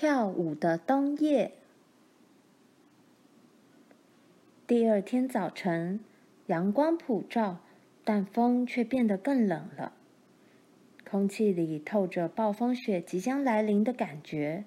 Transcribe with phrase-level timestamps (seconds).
[0.00, 1.54] 跳舞的冬夜。
[4.64, 5.98] 第二天早晨，
[6.46, 7.58] 阳光普照，
[8.04, 9.92] 但风却变得更冷了。
[11.04, 14.62] 空气里透着暴风雪即将来临的感觉。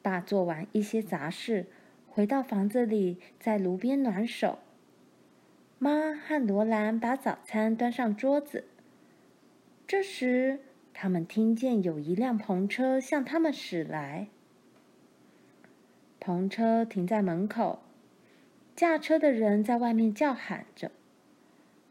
[0.00, 1.66] 爸做完一些杂事，
[2.08, 4.58] 回到房子里，在炉边暖手。
[5.78, 8.64] 妈和罗兰把早餐端上桌子。
[9.86, 10.60] 这时，
[11.00, 14.26] 他们听见有一辆篷车向他们驶来。
[16.20, 17.78] 篷车停在门口，
[18.74, 20.90] 驾车的人在外面叫喊着。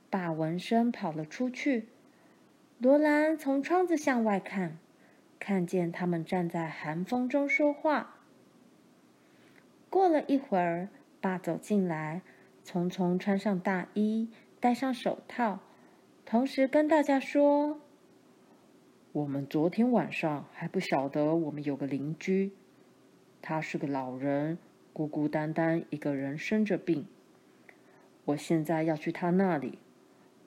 [0.09, 1.87] 爸闻声跑了出去。
[2.79, 4.77] 罗兰从窗子向外看，
[5.39, 8.17] 看见他们站在寒风中说话。
[9.89, 10.89] 过了一会儿，
[11.21, 12.21] 爸走进来，
[12.65, 14.27] 匆匆穿上大衣，
[14.59, 15.61] 戴上手套，
[16.25, 17.79] 同时跟大家说。
[19.17, 22.51] 我们昨天晚上还不晓得，我们有个邻居，
[23.41, 24.59] 他是个老人，
[24.93, 27.07] 孤孤单单一个人生着病。
[28.25, 29.79] 我现在要去他那里，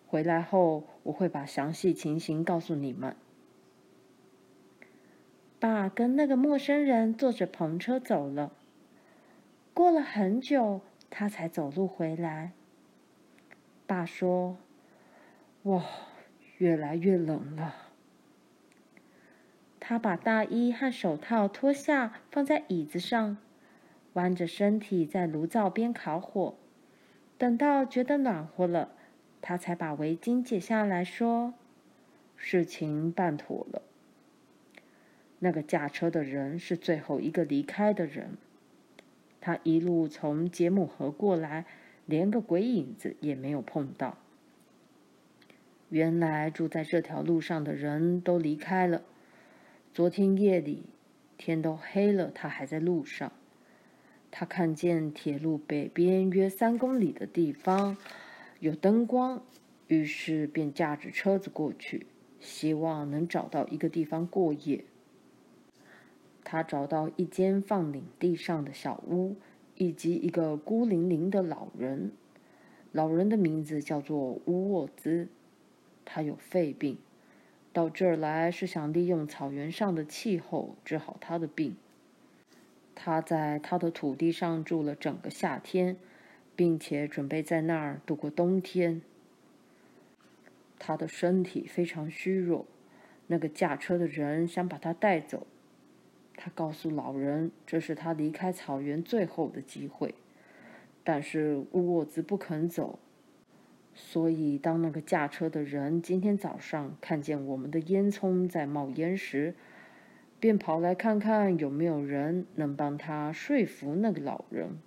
[0.07, 3.17] 回来后我会把详细情形告诉你们。
[5.59, 8.53] 爸跟那个陌生人坐着篷车走了，
[9.75, 12.53] 过了很久，他才走路回来。
[13.89, 14.59] 爸说
[15.65, 15.85] ：“哇，
[16.59, 17.87] 越来越冷了。”
[19.91, 23.39] 他把大衣和手套脱下，放在椅子上，
[24.13, 26.55] 弯着身体在炉灶边烤火。
[27.37, 28.93] 等到觉得暖和了，
[29.43, 31.55] 他才把围巾解下来说
[32.39, 33.83] ：“事情办妥了。
[35.41, 38.37] 那个驾车的人是最后一个离开的人。
[39.41, 41.65] 他一路从杰姆河过来，
[42.07, 44.17] 连个鬼影子也没有碰到。
[45.89, 49.03] 原来住在这条路上的人都离开了。”
[49.93, 50.85] 昨天夜里，
[51.37, 53.33] 天都黑了，他还在路上。
[54.31, 57.97] 他看见铁路北边约三公里的地方
[58.61, 59.43] 有灯光，
[59.89, 62.07] 于是便驾着车子过去，
[62.39, 64.85] 希望能找到一个地方过夜。
[66.45, 69.35] 他找到一间放领地上的小屋，
[69.75, 72.13] 以及一个孤零零的老人。
[72.93, 75.27] 老人的名字叫做乌沃兹，
[76.05, 76.97] 他有肺病。
[77.73, 81.77] 到这儿来是想利用草原上的气候治好他的病。
[82.95, 85.97] 他在他的土地上住了整个夏天，
[86.57, 89.01] 并且准备在那儿度过冬天。
[90.79, 92.67] 他的身体非常虚弱，
[93.29, 95.47] 那个驾车的人想把他带走。
[96.37, 100.15] 他告诉老人，这是他离开草原最后的机会，
[101.05, 102.99] 但是乌沃兹不肯走。
[103.95, 109.55] 所以，当那个驾车的人今天早上看见我们的烟囱在冒烟时，
[110.39, 114.79] 便跑来看看有没有人能帮他说服那个老人。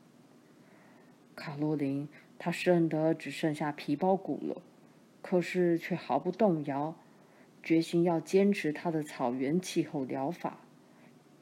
[1.36, 2.08] 卡洛琳，
[2.40, 4.62] 他剩的只剩下皮包骨了，
[5.22, 6.96] 可是却毫不动摇，
[7.62, 10.60] 决心要坚持他的草原气候疗法。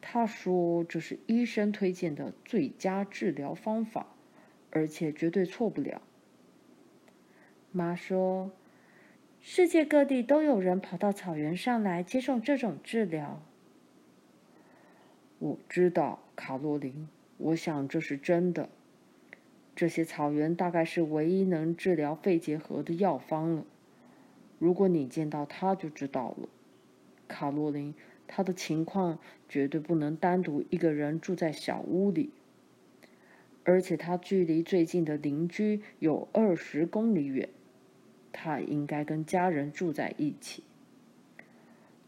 [0.01, 4.07] 他说这是医生推荐的最佳治疗方法，
[4.71, 6.01] 而且绝对错不了。
[7.71, 8.51] 妈说
[9.39, 13.41] ：“世界各地都有人跑到草原上来接受这种治疗。”
[15.39, 18.69] 我知道，卡洛琳，我想这是真的。
[19.73, 23.65] 这些草原大概是唯一能治疗肺结核的药方了。
[24.59, 26.49] 如果你见到他，就知道了。
[27.27, 27.95] 卡洛琳，
[28.27, 29.17] 他的情况
[29.47, 32.31] 绝对不能单独一个人住在小屋里。
[33.63, 37.47] 而且他距离最近的邻居有二十公里远。
[38.31, 40.63] 他应该跟家人住在一起。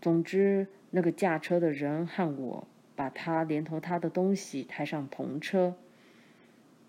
[0.01, 5.75] 总之，那个驾车的人和我把他连同他的东西抬上篷车。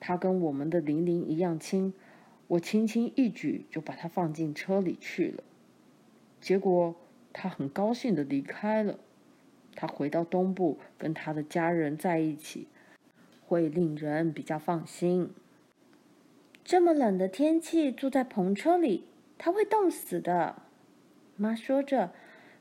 [0.00, 1.94] 他跟我们的玲玲一样轻，
[2.48, 5.44] 我轻轻一举就把他放进车里去了。
[6.40, 6.94] 结果
[7.32, 8.98] 他很高兴的离开了。
[9.76, 12.68] 他回到东部跟他的家人在一起，
[13.44, 15.30] 会令人比较放心。
[16.62, 19.04] 这么冷的天气，住在篷车里。
[19.36, 20.62] 他会冻死的，
[21.36, 22.12] 妈说着，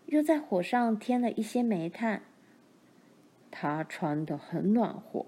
[0.08, 2.24] 又在火上添了一些煤炭。
[3.50, 5.28] 他穿得很暖和，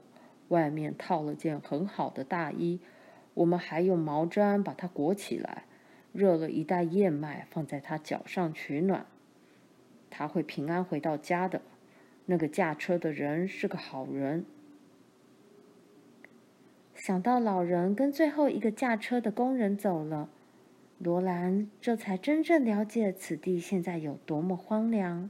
[0.50, 2.80] 外面套了件很好的大衣，
[3.36, 5.66] 我们还用毛毡把它裹起来，
[6.12, 9.06] 热了一袋燕麦放在他脚上取暖。
[10.10, 11.62] 他会平安回到家的。
[12.28, 14.46] 那个驾车的人是个好人。
[16.96, 20.30] 想到老人跟最后一个驾车的工人走了。
[20.98, 25.30] 罗兰这才真正了解此地现在有多么荒凉。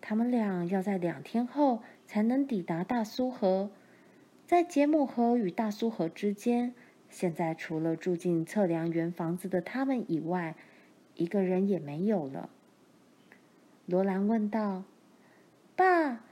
[0.00, 3.70] 他们俩要在两天后才能抵达大苏河。
[4.46, 6.74] 在杰姆河与大苏河之间，
[7.10, 10.56] 现在除了住进测量员房子的他们以外，
[11.14, 12.48] 一个人也没有了。
[13.86, 14.84] 罗兰问道
[15.76, 16.24] ：“爸，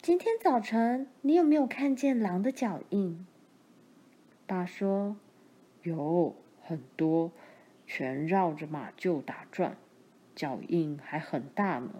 [0.00, 3.26] 今天早晨你有没有看见狼的脚印？”
[4.46, 5.16] 爸说
[5.82, 7.30] ：“有很多，
[7.94, 9.76] 全绕着马厩打转，
[10.34, 11.92] 脚印还很大呢。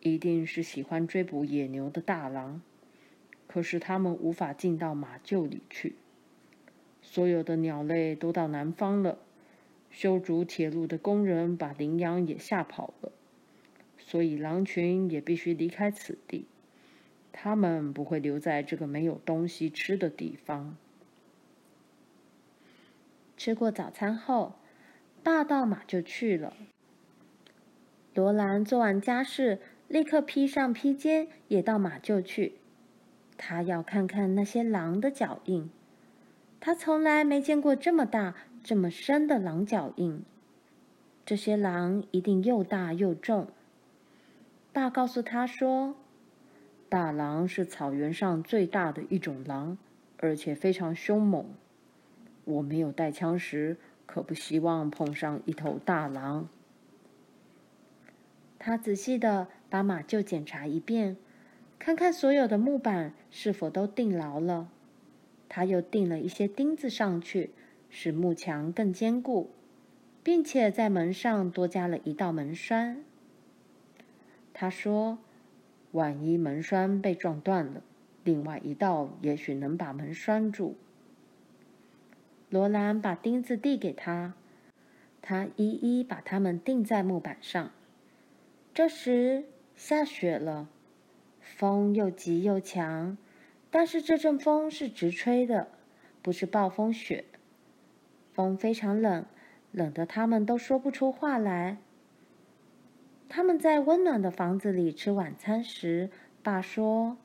[0.00, 2.60] 一定是喜欢追捕野牛的大狼。”
[3.48, 5.94] 可是他们无法进到马厩里去。
[7.00, 9.16] 所有的鸟类都到南方了。
[9.90, 13.12] 修筑铁路的工人把羚羊也吓跑了，
[13.96, 16.44] 所以狼群也必须离开此地。
[17.32, 20.76] 他们不会留在这个没有东西吃的地方。
[23.38, 24.54] 吃过早餐后，
[25.22, 26.54] 爸到马厩去了。
[28.14, 32.54] 罗兰做完家事，立刻披上披肩，也到马厩去。
[33.38, 35.70] 他要看看那些狼的脚印，
[36.60, 40.22] 他从来没见过这么大、这么深的狼脚印。
[41.24, 43.48] 这些狼一定又大又重。
[44.72, 45.94] 爸告诉他说
[46.88, 49.78] ：“大狼是草原上最大的一种狼，
[50.18, 51.46] 而且非常凶猛。
[52.44, 53.76] 我没有带枪时，
[54.06, 56.48] 可不希望碰上一头大狼。”
[58.58, 61.16] 他仔细的把马厩检查一遍。
[61.78, 64.68] 看看所有的木板是否都钉牢了，
[65.48, 67.50] 他又钉了一些钉子上去，
[67.90, 69.50] 使木墙更坚固，
[70.22, 73.02] 并且在门上多加了一道门栓。
[74.54, 75.18] 他说
[75.90, 77.82] ：“万一门栓被撞断了，
[78.22, 80.76] 另外一道也许能把门栓住。”
[82.52, 84.34] 罗兰把钉子递给他，
[85.22, 87.70] 他一一把它们钉在木板上。
[88.74, 89.44] 这时
[89.74, 90.68] 下雪了。
[91.40, 93.16] 风又急又强，
[93.70, 95.68] 但是这阵风是直吹的，
[96.20, 97.24] 不是暴风雪。
[98.34, 99.24] 风非常冷，
[99.70, 101.78] 冷得他们都说不出话来。
[103.30, 106.10] 他们在温暖的房子里吃晚餐时，
[106.42, 107.16] 爸说：“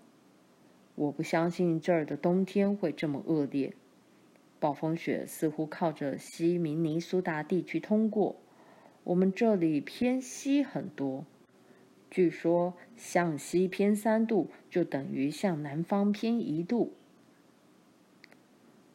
[0.95, 3.73] 我不相信这儿的冬天会这么恶劣。
[4.59, 8.35] 暴风雪似乎靠着西明尼苏达地区通过，
[9.03, 11.25] 我们这里偏西很多。”
[12.09, 16.93] 据说向西偏三度，就等于向南方偏一度。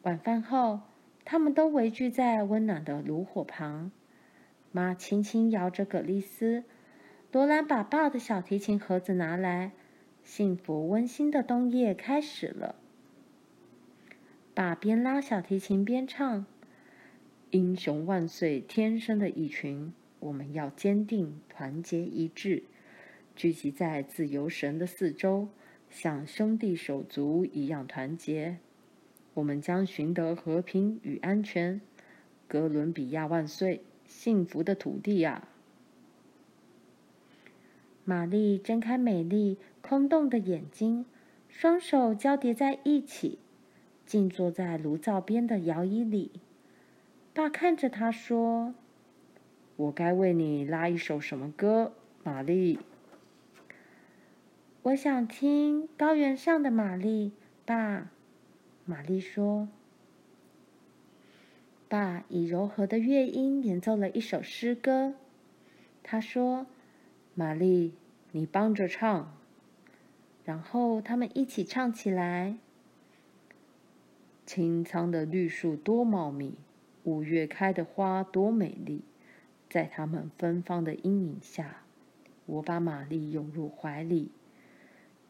[0.01, 0.81] 晚饭后，
[1.23, 3.91] 他们都围聚在温暖的炉火旁。
[4.71, 6.63] 妈轻轻摇着葛丽丝，
[7.31, 9.71] 罗兰把爸的小提琴盒子拿来，
[10.23, 12.75] 幸福温馨的冬夜开始了。
[14.55, 16.45] 爸边拉小提琴边唱
[17.49, 22.61] ：“英雄万岁，天生的一群，我们要坚定，团结一致。”
[23.35, 25.47] 聚集在自由神的四周，
[25.89, 28.59] 像兄弟手足一样团结。
[29.33, 31.81] 我们将寻得和平与安全。
[32.47, 33.81] 哥伦比亚万岁！
[34.05, 35.47] 幸福的土地呀！
[38.05, 41.07] 玛丽睁开美丽空洞的眼睛，
[41.49, 43.39] 双手交叠在一起，
[44.05, 46.31] 静坐在炉灶边的摇椅里。
[47.33, 48.73] 爸看着他说
[49.75, 51.93] ：“我该为你拉一首什么歌，
[52.23, 52.79] 玛丽？”
[54.83, 57.31] 我想听高原上的玛丽，
[57.65, 58.09] 爸。
[58.85, 59.69] 玛丽说
[61.87, 65.15] ：“爸以柔和的乐音演奏了一首诗歌。”
[66.03, 66.67] 他说
[67.33, 67.93] ：“玛丽，
[68.33, 69.33] 你帮着唱。”
[70.43, 72.57] 然后他们一起唱起来
[74.45, 76.55] ：“青苍的绿树多茂密，
[77.03, 79.03] 五月开的花多美丽，
[79.69, 81.83] 在它们芬芳的阴影下，
[82.45, 84.31] 我把玛丽拥入怀里。”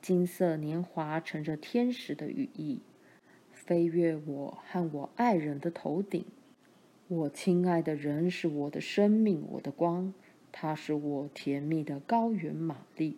[0.02, 2.82] 金色年华乘着天使的羽翼，
[3.52, 6.26] 飞越我和我爱人的头顶。
[7.08, 10.14] 我亲爱的人是我的生命，我的光，
[10.52, 13.18] 她是我甜蜜的高原玛丽。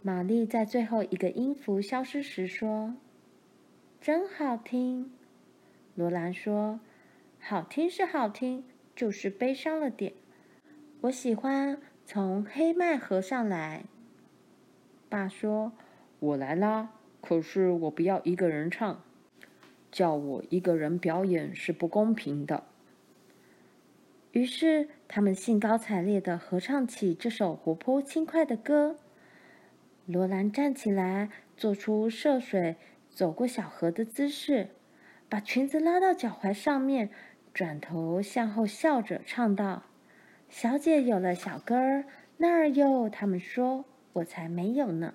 [0.00, 2.94] 玛丽在最后一个音符消失时说
[4.04, 5.10] ：“真好听。”
[5.96, 6.78] 罗兰说
[7.40, 8.62] ：“好听是好听，
[8.94, 10.12] 就是悲伤了点。
[11.00, 13.84] 我喜欢从黑麦河上来。”
[15.08, 15.72] 爸说
[16.20, 16.90] ：“我来啦，
[17.22, 19.02] 可是我不要一个人唱，
[19.90, 22.64] 叫我一个人表演是不公平的。”
[24.32, 28.98] 于是他们兴高采烈的合唱起这首活泼轻快的歌。
[30.04, 32.76] 罗兰站起来，做出涉水
[33.14, 34.70] 走过小河的姿势，
[35.28, 37.10] 把裙子拉到脚踝上面，
[37.54, 39.84] 转头向后笑着唱道
[40.50, 42.04] ：“小姐有了小哥儿，
[42.38, 45.14] 那儿哟，他们说。”我才没有呢，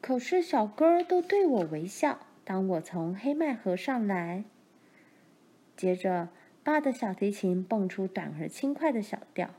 [0.00, 2.18] 可是小哥儿都对我微笑。
[2.44, 4.44] 当我从黑麦河上来，
[5.76, 6.30] 接着
[6.64, 9.50] 爸的小提琴蹦出短而轻快的小调。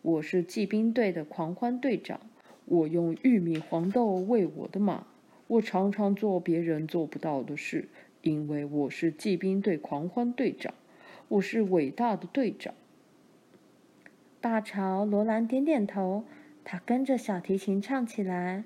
[0.00, 2.18] 我是骑兵队的狂欢队长，
[2.64, 5.06] 我用玉米黄豆喂我的马。
[5.48, 7.88] 我常常做别人做不到的事，
[8.22, 10.74] 因为我是骑兵队狂欢队长。
[11.28, 12.74] 我是伟大的队长。
[14.40, 16.24] 爸朝罗兰点点头，
[16.64, 18.64] 他跟着小提琴唱起来：“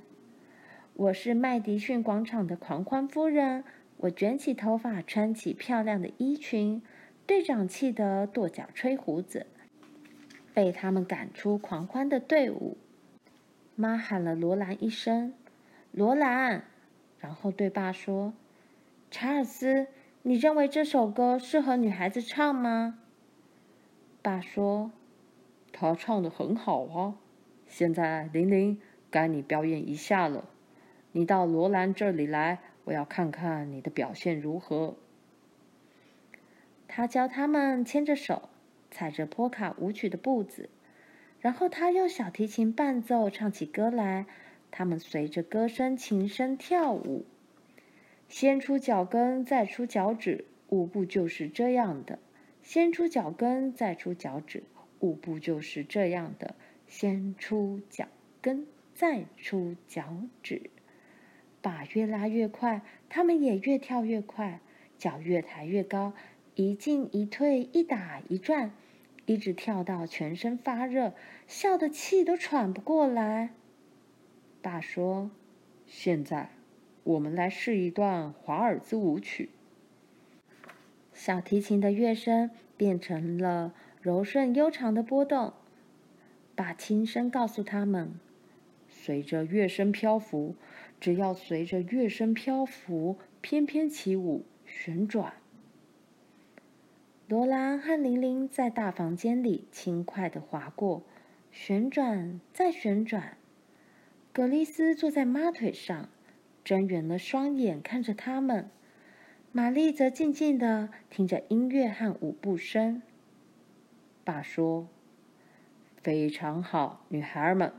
[0.94, 3.62] 我是麦迪逊广场的狂欢夫人，
[3.98, 6.80] 我卷起头发，穿起漂亮的衣裙。
[7.26, 9.46] 队长气得跺脚吹胡子，
[10.54, 12.78] 被他们赶出狂欢的队伍。
[13.76, 15.34] 妈喊了罗兰一声。”
[15.92, 16.62] 罗兰，
[17.20, 18.32] 然后对爸说
[19.10, 19.88] ：“查尔斯，
[20.22, 22.98] 你认为这首歌适合女孩子唱吗？”
[24.22, 24.90] 爸说
[25.72, 27.14] ：“她唱得很好啊。
[27.66, 30.48] 现在，玲玲，该你表演一下了。
[31.12, 34.96] 你到罗兰这里来，我要看看你的表现如何。”
[36.88, 38.48] 他教他们牵着手，
[38.90, 40.68] 踩着波卡舞曲的步子，
[41.38, 44.26] 然后他用小提琴伴奏唱起歌来。
[44.70, 47.24] 他们随着歌声、琴声跳舞，
[48.28, 52.18] 先出脚跟，再出脚趾，舞步就是这样的。
[52.62, 54.62] 先出脚跟，再出脚趾，
[55.00, 56.54] 舞步就是这样的。
[56.86, 58.06] 先出脚
[58.40, 60.70] 跟，再出脚趾。
[61.62, 64.60] 把越拉越快，他们也越跳越快，
[64.96, 66.12] 脚越抬越高，
[66.54, 68.72] 一进一退，一打一转，
[69.26, 71.14] 一直跳到全身发热，
[71.46, 73.50] 笑得气都喘不过来。
[74.62, 75.30] 爸说
[75.86, 76.50] ：“现在，
[77.04, 79.50] 我们来试一段华尔兹舞曲。”
[81.12, 85.52] 小提琴的乐声变成了柔顺悠长的波动。
[86.54, 88.18] 爸轻声告诉他们
[88.88, 90.54] ：“随着乐声漂浮，
[91.00, 95.34] 只要随着乐声漂浮，翩翩起舞，旋转。”
[97.28, 101.02] 罗兰和玲玲在大房间里轻快地滑过，
[101.50, 103.36] 旋转，再旋转。
[104.32, 106.08] 格丽斯坐在妈腿上，
[106.62, 108.70] 睁圆了双眼看着他们。
[109.50, 113.02] 玛丽则静静地听着音乐和舞步声。
[114.22, 114.86] 爸说
[116.00, 117.72] ：“非常好，女孩们，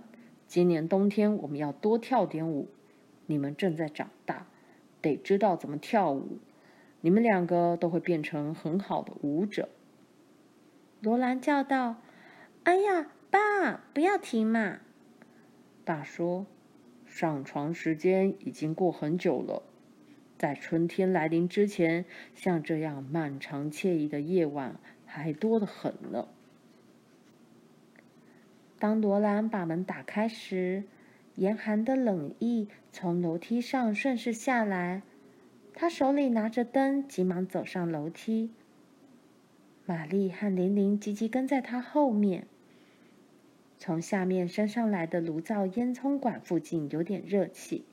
[0.46, 2.68] 今年冬天我们要多跳点舞。
[3.28, 4.48] 你们正在长大，
[5.02, 6.40] 得知道怎么跳舞。
[7.00, 9.70] 你们两个都会变成很好的舞者。”
[11.00, 12.02] 罗兰叫道
[12.66, 14.80] ：“哎呀，爸，不要停嘛！”
[15.84, 16.46] 爸说
[17.06, 19.64] ：“上床时间已经过很久了，
[20.38, 26.28] 在春天来临之前，像这样漫长惬意的夜晚还多得很呢。”
[28.80, 30.84] 当罗兰把门打开时，
[31.36, 35.04] 严寒的冷意从楼梯上顺势下来。
[35.74, 38.52] 他手里拿着灯，急忙走上楼梯。
[39.86, 42.48] 玛丽和玲玲急急跟在他后面。
[43.82, 47.84] 从下面升上来的炉灶烟囱管附近有点热气。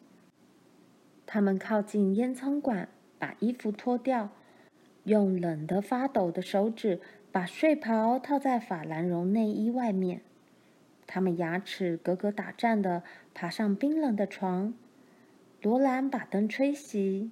[1.25, 4.28] 他们靠近烟囱管，把衣服脱掉，
[5.04, 7.00] 用冷得发抖的手指
[7.33, 10.21] 把睡袍套在法兰绒内衣外面。
[11.07, 13.02] 他们牙齿咯咯打颤地
[13.33, 14.75] 爬上冰冷的床。
[15.62, 17.30] 罗兰把灯吹熄。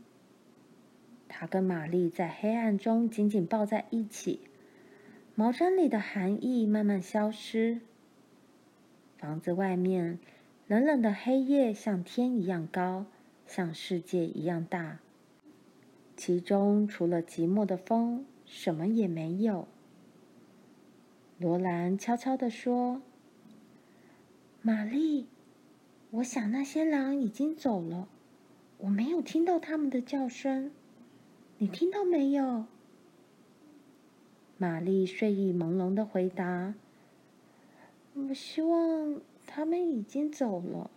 [1.28, 4.40] 他跟玛丽在黑暗中紧紧抱在一起，
[5.34, 7.82] 毛毡里的寒意慢慢消失。
[9.18, 10.18] 房子外面，
[10.66, 13.06] 冷冷的黑夜像天一样高，
[13.46, 14.98] 像世界一样大。
[16.16, 19.66] 其中除了寂寞的风，什么也没有。
[21.38, 23.02] 罗兰悄悄地说
[24.62, 25.26] ：“玛丽，
[26.10, 28.08] 我想那些狼已经走了，
[28.78, 30.70] 我没有听到他们的叫声。
[31.58, 32.66] 你听到没有？”
[34.58, 36.74] 玛丽睡意朦胧地回答。
[38.18, 40.90] 我希望他们已经走了。